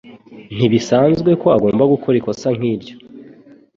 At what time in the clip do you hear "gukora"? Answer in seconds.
1.93-2.15